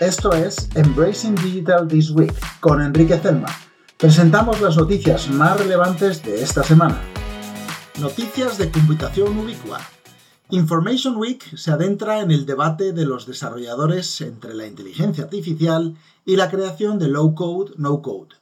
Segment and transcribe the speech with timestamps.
[0.00, 3.48] Esto es Embracing Digital This Week con Enrique Zelma.
[3.98, 7.02] Presentamos las noticias más relevantes de esta semana.
[8.00, 9.78] Noticias de computación ubicua.
[10.48, 15.94] Information Week se adentra en el debate de los desarrolladores entre la inteligencia artificial
[16.24, 18.36] y la creación de low code, no code.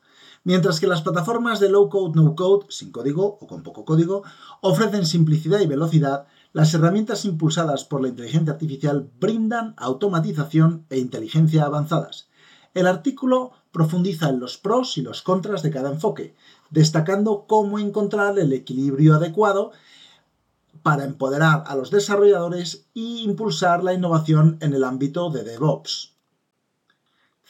[0.45, 4.22] Mientras que las plataformas de low code, no code, sin código o con poco código,
[4.61, 11.64] ofrecen simplicidad y velocidad, las herramientas impulsadas por la inteligencia artificial brindan automatización e inteligencia
[11.64, 12.29] avanzadas.
[12.75, 16.34] El artículo profundiza en los pros y los contras de cada enfoque,
[16.70, 19.72] destacando cómo encontrar el equilibrio adecuado
[20.82, 26.14] para empoderar a los desarrolladores e impulsar la innovación en el ámbito de DevOps.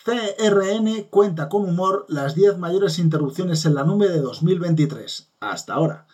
[0.04, 6.07] CRN cuenta con humor las 10 mayores interrupciones en la nube de 2023, hasta ahora.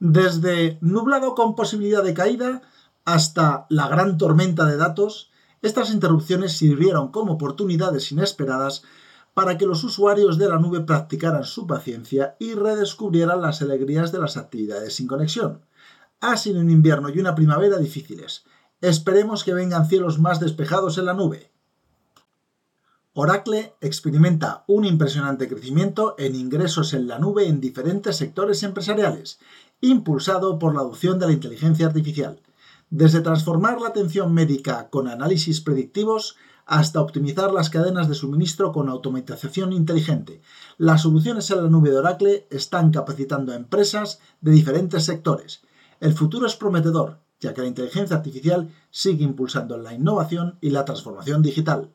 [0.00, 2.62] Desde nublado con posibilidad de caída
[3.04, 8.82] hasta la gran tormenta de datos, estas interrupciones sirvieron como oportunidades inesperadas
[9.34, 14.20] para que los usuarios de la nube practicaran su paciencia y redescubrieran las alegrías de
[14.20, 15.66] las actividades sin conexión.
[16.20, 18.44] Ha sido un invierno y una primavera difíciles.
[18.80, 21.49] Esperemos que vengan cielos más despejados en la nube.
[23.12, 29.40] Oracle experimenta un impresionante crecimiento en ingresos en la nube en diferentes sectores empresariales
[29.80, 32.40] impulsado por la adopción de la inteligencia artificial,
[32.88, 38.88] desde transformar la atención médica con análisis predictivos hasta optimizar las cadenas de suministro con
[38.88, 40.40] automatización inteligente.
[40.78, 45.62] Las soluciones en la nube de Oracle están capacitando a empresas de diferentes sectores.
[45.98, 50.84] El futuro es prometedor, ya que la inteligencia artificial sigue impulsando la innovación y la
[50.84, 51.90] transformación digital.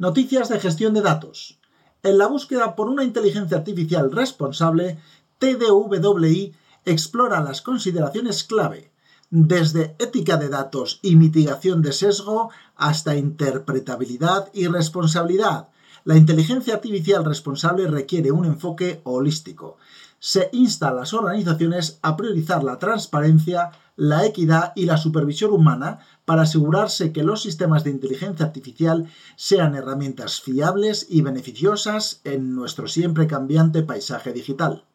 [0.00, 1.58] Noticias de gestión de datos.
[2.02, 4.98] En la búsqueda por una inteligencia artificial responsable,
[5.38, 6.54] TDWI
[6.86, 8.92] explora las consideraciones clave,
[9.28, 15.68] desde ética de datos y mitigación de sesgo hasta interpretabilidad y responsabilidad.
[16.04, 19.76] La inteligencia artificial responsable requiere un enfoque holístico.
[20.18, 25.98] Se insta a las organizaciones a priorizar la transparencia, la equidad y la supervisión humana
[26.24, 32.88] para asegurarse que los sistemas de inteligencia artificial sean herramientas fiables y beneficiosas en nuestro
[32.88, 34.86] siempre cambiante paisaje digital.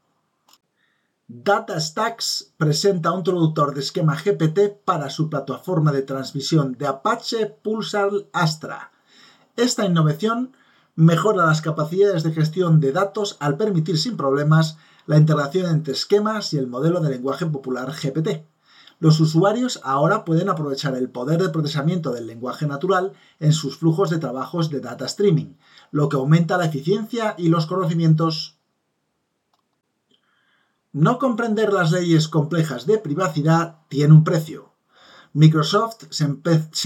[1.27, 8.09] DataStax presenta un traductor de esquema GPT para su plataforma de transmisión de Apache Pulsar
[8.33, 8.91] Astra.
[9.55, 10.57] Esta innovación
[10.95, 16.53] mejora las capacidades de gestión de datos al permitir sin problemas la integración entre esquemas
[16.53, 18.54] y el modelo de lenguaje popular GPT.
[18.99, 24.09] Los usuarios ahora pueden aprovechar el poder de procesamiento del lenguaje natural en sus flujos
[24.09, 25.55] de trabajos de data streaming,
[25.91, 28.55] lo que aumenta la eficiencia y los conocimientos
[30.95, 34.71] no comprender las leyes complejas de privacidad tiene un precio.
[35.33, 36.23] Microsoft se,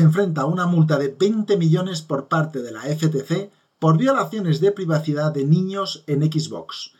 [0.01, 4.71] enfrenta a una multa de 20 millones por parte de la FTC por violaciones de
[4.71, 6.95] privacidad de niños en Xbox.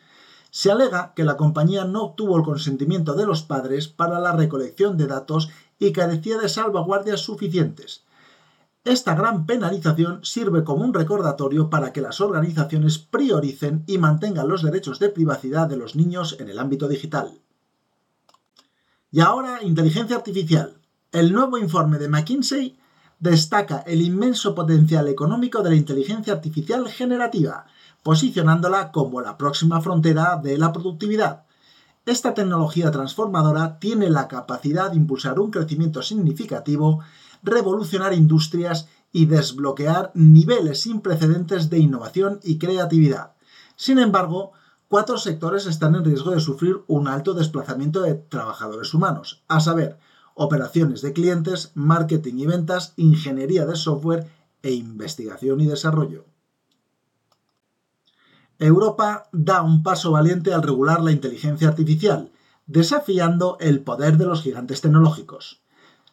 [0.50, 4.96] Se alega que la compañía no obtuvo el consentimiento de los padres para la recolección
[4.96, 8.04] de datos y carecía de salvaguardias suficientes.
[8.84, 14.62] Esta gran penalización sirve como un recordatorio para que las organizaciones prioricen y mantengan los
[14.62, 17.40] derechos de privacidad de los niños en el ámbito digital.
[19.12, 20.78] Y ahora, inteligencia artificial.
[21.12, 22.78] El nuevo informe de McKinsey
[23.20, 27.66] destaca el inmenso potencial económico de la inteligencia artificial generativa,
[28.02, 31.44] posicionándola como la próxima frontera de la productividad.
[32.06, 37.00] Esta tecnología transformadora tiene la capacidad de impulsar un crecimiento significativo
[37.42, 43.32] revolucionar industrias y desbloquear niveles sin precedentes de innovación y creatividad.
[43.76, 44.52] Sin embargo,
[44.88, 49.98] cuatro sectores están en riesgo de sufrir un alto desplazamiento de trabajadores humanos, a saber,
[50.34, 54.26] operaciones de clientes, marketing y ventas, ingeniería de software
[54.62, 56.24] e investigación y desarrollo.
[58.58, 62.30] Europa da un paso valiente al regular la inteligencia artificial,
[62.66, 65.62] desafiando el poder de los gigantes tecnológicos.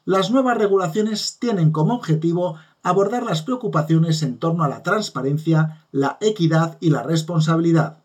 [0.06, 6.18] Las nuevas regulaciones tienen como objetivo abordar las preocupaciones en torno a la transparencia, la
[6.22, 7.98] equidad y la responsabilidad.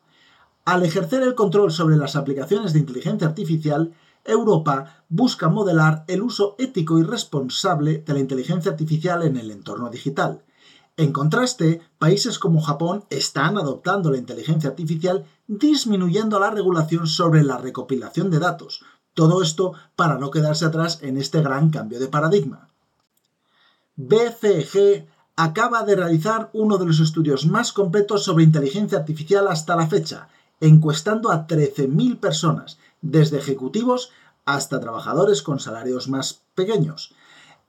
[0.65, 3.93] Al ejercer el control sobre las aplicaciones de inteligencia artificial,
[4.25, 9.91] Europa busca modelar el uso ético y responsable de la inteligencia artificial en el entorno
[9.91, 10.43] digital.
[10.97, 17.59] En contraste, países como Japón están adoptando la inteligencia artificial disminuyendo la regulación sobre la
[17.59, 18.85] recopilación de datos,
[19.15, 22.69] todo esto para no quedarse atrás en este gran cambio de paradigma.
[23.97, 29.87] BCG acaba de realizar uno de los estudios más completos sobre inteligencia artificial hasta la
[29.87, 30.29] fecha,
[30.61, 34.11] encuestando a 13.000 personas, desde ejecutivos
[34.45, 37.15] hasta trabajadores con salarios más pequeños,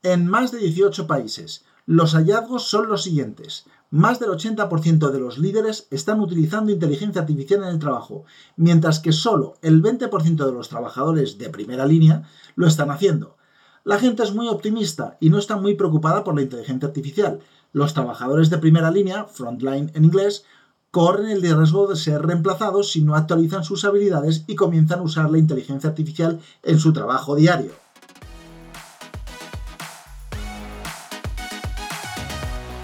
[0.01, 1.65] en más de 18 países.
[1.85, 3.65] Los hallazgos son los siguientes.
[3.89, 8.25] Más del 80% de los líderes están utilizando inteligencia artificial en el trabajo,
[8.55, 12.23] mientras que solo el 20% de los trabajadores de primera línea
[12.55, 13.37] lo están haciendo.
[13.83, 17.39] La gente es muy optimista y no está muy preocupada por la inteligencia artificial.
[17.73, 20.45] Los trabajadores de primera línea, frontline en inglés,
[20.93, 25.31] corren el riesgo de ser reemplazados si no actualizan sus habilidades y comienzan a usar
[25.31, 27.71] la inteligencia artificial en su trabajo diario.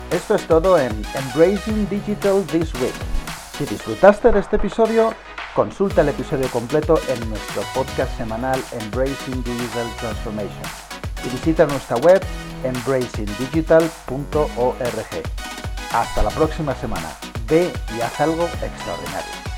[0.10, 2.96] Esto es todo en Embracing Digital This Week.
[3.56, 5.14] Si disfrutaste de este episodio,
[5.54, 10.64] consulta el episodio completo en nuestro podcast semanal Embracing Digital Transformation
[11.24, 12.20] y visita nuestra web
[12.64, 15.24] embracingdigital.org.
[15.94, 17.29] Hasta la próxima semana.
[17.50, 19.49] Ve y haz algo extraordinario.